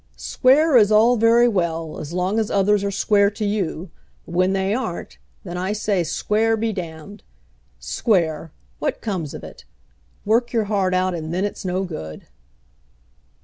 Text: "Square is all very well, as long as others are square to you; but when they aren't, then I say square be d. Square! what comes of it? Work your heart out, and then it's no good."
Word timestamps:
"Square 0.17 0.77
is 0.77 0.91
all 0.91 1.15
very 1.15 1.47
well, 1.47 1.99
as 1.99 2.11
long 2.11 2.39
as 2.39 2.49
others 2.49 2.83
are 2.83 2.89
square 2.89 3.29
to 3.29 3.45
you; 3.45 3.91
but 4.25 4.33
when 4.33 4.53
they 4.53 4.73
aren't, 4.73 5.19
then 5.43 5.57
I 5.59 5.73
say 5.73 6.03
square 6.03 6.57
be 6.57 6.73
d. 6.73 6.95
Square! 7.79 8.51
what 8.79 8.99
comes 8.99 9.35
of 9.35 9.43
it? 9.43 9.63
Work 10.25 10.53
your 10.53 10.63
heart 10.63 10.95
out, 10.95 11.13
and 11.13 11.31
then 11.31 11.45
it's 11.45 11.63
no 11.63 11.83
good." 11.83 12.25